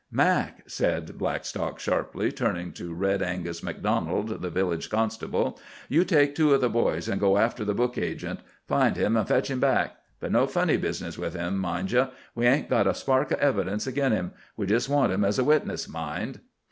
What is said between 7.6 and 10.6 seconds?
the Book Agent. Find him, an' fetch him back. But no